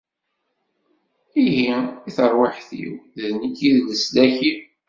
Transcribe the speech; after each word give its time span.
Ini 1.43 1.71
i 2.07 2.09
terwiḥt-iw: 2.17 2.91
D 3.17 3.19
nekk 3.41 3.57
i 3.67 3.69
d 3.75 3.77
leslak-im. 3.87 4.59